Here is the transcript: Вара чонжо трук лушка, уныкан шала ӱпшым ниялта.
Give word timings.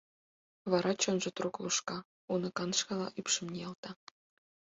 Вара 0.71 0.91
чонжо 1.01 1.29
трук 1.37 1.55
лушка, 1.63 1.97
уныкан 2.31 2.71
шала 2.79 3.07
ӱпшым 3.19 3.45
ниялта. 3.53 3.91